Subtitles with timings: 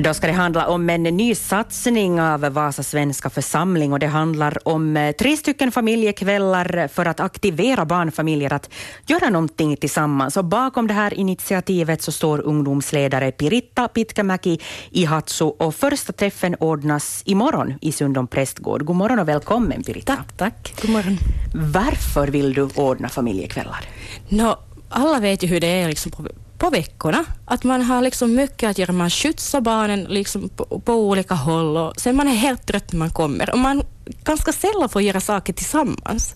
[0.00, 4.68] Då ska det handla om en ny satsning av Vasa svenska församling och det handlar
[4.68, 8.70] om eh, tre stycken familjekvällar för att aktivera barnfamiljer att
[9.06, 10.36] göra någonting tillsammans.
[10.36, 16.56] Och bakom det här initiativet så står ungdomsledare Piritta Pitkämäki i Hatsu och första träffen
[16.60, 18.84] ordnas imorgon i Sundom prästgård.
[18.84, 20.16] God morgon och välkommen Piritta.
[20.16, 20.74] Tack, tack.
[20.82, 21.18] God morgon.
[21.54, 23.84] Varför vill du ordna familjekvällar?
[24.28, 24.58] No,
[24.88, 26.28] alla vet ju hur det är liksom på
[26.58, 27.24] på veckorna.
[27.44, 28.92] Att man har liksom mycket att göra.
[28.92, 32.98] Man skjutsar barnen liksom på, på, olika håll och sen man är helt trött när
[32.98, 33.50] man kommer.
[33.50, 33.82] Och man
[34.24, 36.34] ganska sällan får göra saker tillsammans.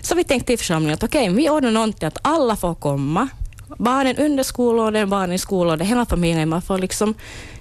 [0.00, 3.28] Så vi tänkte i församlingen att okej, okay, vi ordnar någonting att alla får komma.
[3.78, 6.48] Barnen under skolåldern, barnen i skolåldern, hela familjen.
[6.48, 7.14] Man får liksom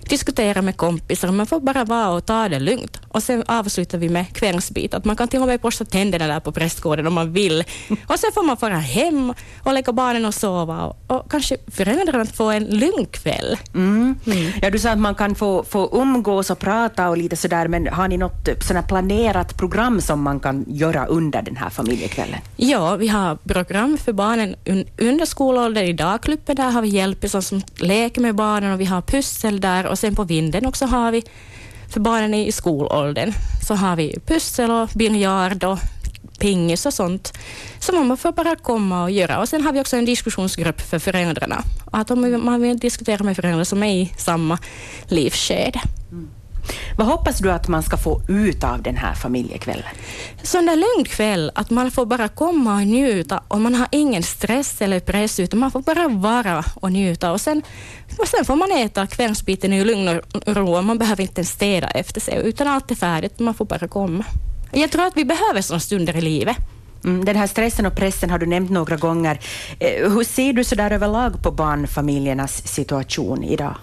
[0.10, 1.32] diskutera med kompisar.
[1.32, 3.00] Man får bara vara och ta det lugnt.
[3.14, 4.94] Och sen avslutar vi med kvällsbit.
[4.94, 7.64] Att man kan till och med borsta tänderna där på prästgården om man vill.
[8.08, 10.86] Och sen får man fara hem och lägga barnen och sova.
[10.86, 13.58] Och, och kanske föräldrarna får en lugn kväll.
[13.74, 14.16] Mm.
[14.26, 14.52] Mm.
[14.62, 17.88] Ja, du sa att man kan få, få umgås och prata och lite sådär, men
[17.88, 22.40] har ni något sådär planerat program som man kan göra under den här familjekvällen?
[22.56, 24.56] Ja, vi har program för barnen
[24.98, 25.84] under skolåldern.
[25.84, 29.86] I dagklubben där har vi hjälpisar som leker med barnen och vi har pussel där
[29.86, 31.24] och sen på vinden också har vi,
[31.94, 33.34] för barnen i skolåldern,
[33.68, 35.80] så har vi pussel och biljard och
[36.40, 37.34] pingis och sånt
[37.80, 39.40] som man får bara komma och göra.
[39.40, 41.64] Och sen har vi också en diskussionsgrupp för föräldrarna.
[41.92, 44.58] Att om man vill diskutera med föräldrar som är i samma
[45.08, 45.82] livsskede.
[46.12, 46.30] Mm.
[46.98, 49.86] Vad hoppas du att man ska få ut av den här familjekvällen?
[50.44, 54.24] Sån där lugn kväll, att man får bara komma och njuta och man har ingen
[54.24, 57.62] stress eller press utan man får bara vara och njuta och sen,
[58.20, 61.88] och sen får man äta kvällsbiten i lugn och ro och man behöver inte städa
[61.88, 64.26] efter sig utan allt är färdigt, man får bara komma.
[64.72, 66.58] Jag tror att vi behöver sådana stunder i livet.
[67.04, 69.40] Mm, den här stressen och pressen har du nämnt några gånger.
[69.80, 73.76] Eh, hur ser du så där överlag på barnfamiljernas situation idag?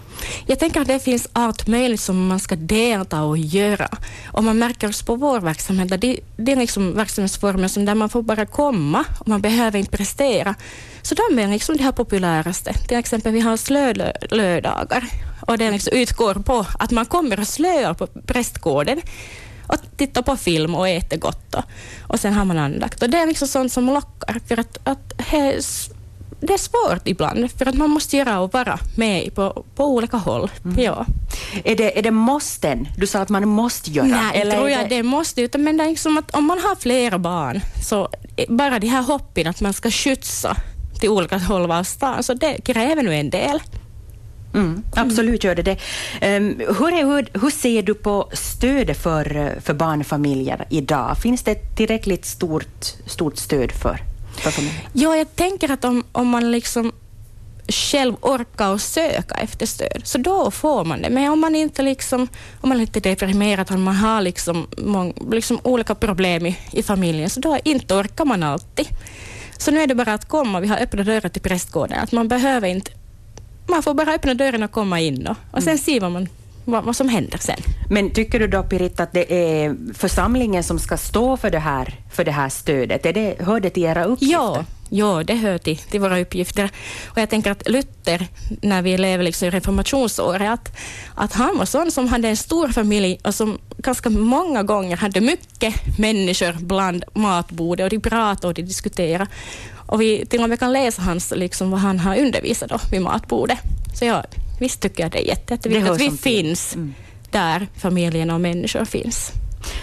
[0.45, 3.87] Jag tänker att det finns allt möjligt som man ska delta och göra.
[4.31, 8.09] Och man märker också på vår verksamhet, det, det är liksom verksamhetsformer som där man
[8.09, 10.55] får bara komma och man behöver inte prestera.
[11.01, 12.73] Så de är liksom det här populäraste.
[12.73, 15.05] Till exempel vi har slölördagar
[15.41, 19.01] och det liksom utgår på att man kommer och slöar på prästgården
[19.71, 21.55] och tittar på film och äter gott.
[21.55, 21.63] Och,
[22.07, 23.03] och sen har man andakt.
[23.03, 24.39] Och det är liksom sånt som lockar.
[24.47, 25.13] För att, att
[26.41, 30.17] det är svårt ibland, för att man måste göra och vara med på, på olika
[30.17, 30.51] håll.
[30.65, 30.83] Mm.
[30.83, 31.05] Ja.
[31.63, 32.87] Är, det, är det måsten?
[32.97, 34.07] Du sa att man måste göra.
[34.07, 34.95] Nej, eller tror jag det...
[34.95, 38.09] det måste, utan men det är liksom att om man har flera barn, så
[38.49, 40.55] bara de här hoppen att man ska skjutsa
[40.99, 43.59] till olika håll av stan, så det kräver nu en del.
[44.53, 45.77] Mm, absolut gör det det.
[46.37, 51.17] Um, hur, är, hur, hur, ser du på stödet för, för barnfamiljer idag?
[51.17, 54.01] Finns det tillräckligt stort, stort stöd för,
[54.37, 54.89] för familjer?
[54.93, 56.91] Ja, jag tänker att om, om man liksom
[57.67, 61.09] själv orkar och söka efter stöd, så då får man det.
[61.09, 62.27] Men om man inte liksom,
[62.61, 66.83] om man är lite deprimerad, om man har liksom, mång, liksom olika problem i, i
[66.83, 68.87] familjen, så då inte orkar man alltid.
[69.57, 72.27] Så nu är det bara att komma, vi har öppna dörrar till prästgården, att man
[72.27, 72.91] behöver inte
[73.71, 75.77] man får bara öppna dörren och komma in och, och sen mm.
[75.77, 76.27] se vad, man,
[76.65, 77.59] vad, vad, som händer sen.
[77.89, 81.95] Men tycker du då, Piritta, att det är församlingen som ska stå för det här,
[82.11, 83.05] för det här stödet?
[83.05, 84.37] Är det, hör det till era uppgifter?
[84.37, 86.69] Ja, ja det hör till, till våra uppgifter.
[87.05, 88.27] Och jag tänker att Luther,
[88.61, 90.77] när vi lever liksom i reformationsåret, att,
[91.15, 95.21] att han var sån som hade en stor familj och som ganska många gånger hade
[95.21, 99.27] mycket människor bland matbordet och de pratade och de diskuterade.
[99.85, 103.01] Och vi till och med kan läsa hans, liksom, vad han har undervisat då, vid
[103.01, 103.57] matbordet.
[103.99, 104.25] Så jag,
[104.59, 106.93] visst tycker jag det är jätte, jätteviktigt att vi finns mm.
[107.31, 109.31] där familjerna och människor finns.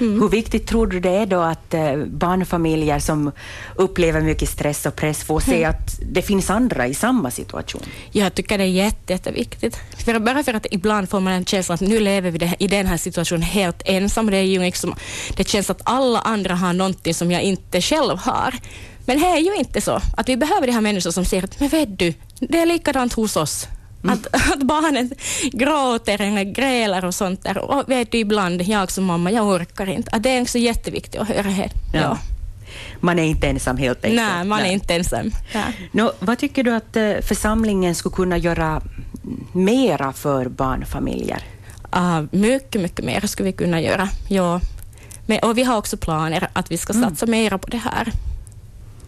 [0.01, 0.21] Mm.
[0.21, 3.33] Hur viktigt tror du det är då att eh, barnfamiljer som
[3.77, 5.71] upplever mycket stress och press får se mm.
[5.71, 7.83] att det finns andra i samma situation?
[8.13, 9.77] Jag tycker det är jätte, jätteviktigt.
[10.05, 12.87] För bara för att ibland får man en känsla att nu lever vi i den
[12.87, 14.31] här situationen helt ensam.
[14.31, 14.95] Det, är ju liksom,
[15.37, 18.55] det känns att alla andra har någonting som jag inte själv har.
[19.07, 20.01] Men det är ju inte så.
[20.17, 23.13] Att vi behöver de här människor som säger att men vet du, det är likadant
[23.13, 23.67] hos oss.
[24.05, 24.15] Mm.
[24.15, 25.11] Att, att barnen
[25.53, 27.59] gråter eller grälar och sånt där.
[27.59, 30.11] Och vet du, ibland, jag som mamma, jag orkar inte.
[30.11, 31.71] Att det är också jätteviktigt att höra här.
[31.93, 32.01] Ja.
[32.01, 32.19] ja.
[33.01, 34.23] Man är inte ensam helt enkelt.
[34.23, 34.69] Nej, man Nej.
[34.69, 35.31] är inte ensam.
[35.53, 35.63] Ja.
[35.93, 38.83] No, vad tycker du att eh, församlingen skulle kunna göra
[39.53, 41.43] mera för barnfamiljer?
[41.97, 44.09] Uh, mycket, mycket mer skulle vi kunna göra.
[44.29, 44.61] Ja.
[45.27, 47.11] Men, och vi har också planer att vi ska mm.
[47.11, 47.41] satsa mm.
[47.41, 48.13] mera på det här.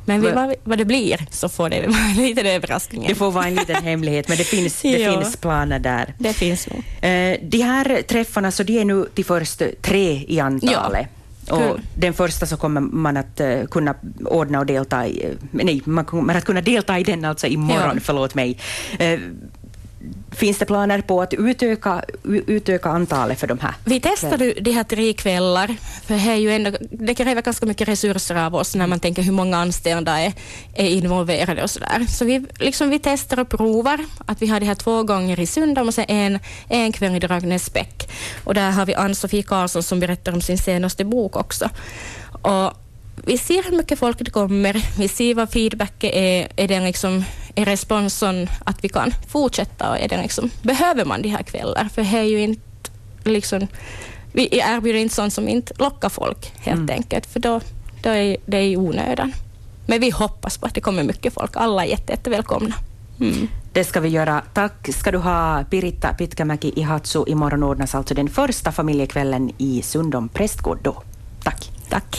[0.04, 3.04] Men vi, vad, vad det blir så får det vara en liten överraskning.
[3.08, 6.14] Det får vara en liten hemlighet, men det finns, det ja, finns planer där.
[6.18, 6.78] Det finns nog.
[7.00, 11.06] Eh, de här träffarna, så de är nu till först tre i antalet.
[11.46, 11.56] Ja.
[11.56, 13.94] Och den första så kommer man att uh, kunna
[14.24, 17.90] ordna och delta i, uh, nej, man kommer att kunna delta i den alltså imorgon,
[17.94, 18.00] ja.
[18.02, 18.58] förlåt mig.
[20.32, 22.04] Finns det planer på att utöka,
[22.46, 23.74] utöka antalet för de här?
[23.84, 27.88] Vi testade de här tre kvällar, för det, är ju ändå, det kräver ganska mycket
[27.88, 30.32] resurser av oss när man tänker hur många anställda är,
[30.74, 32.06] är involverade och sådär.
[32.08, 35.46] Så vi, liksom vi testar och provar att vi har det här två gånger i
[35.46, 36.38] Sundom och sen en,
[36.68, 38.10] en kväll i Dragnäsbäck.
[38.44, 41.70] Och där har vi Ann-Sofie Karlsson som berättar om sin senaste bok också.
[42.42, 42.72] Och
[43.24, 47.24] vi ser hur mycket folk det kommer, vi ser vad feedbacken är, är, den liksom,
[47.54, 51.88] är responsen att vi kan fortsätta och är den liksom, behöver man de här kvällar?
[51.94, 52.90] För det är ju inte
[53.24, 53.66] liksom,
[54.32, 56.90] vi erbjuder inte sånt som inte lockar folk helt mm.
[56.90, 57.60] enkelt, för då,
[58.02, 59.32] då är det i onödan.
[59.86, 61.50] Men vi hoppas på att det kommer mycket folk.
[61.54, 62.74] Alla är jätte, jättevälkomna.
[63.20, 63.48] Mm.
[63.72, 64.42] Det ska vi göra.
[64.54, 67.24] Tack ska du ha, Piritta Pitkämäki Ihatsu.
[67.26, 71.02] Imorgon ordnas alltså den första familjekvällen i Sundom prästgård då.
[71.42, 71.70] Tack.
[71.88, 72.16] Tack.